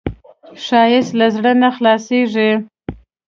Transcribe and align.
ښایست 0.63 1.11
له 1.19 1.27
زړه 1.35 1.51
نه 1.61 1.69
خلاصېږي 1.75 2.51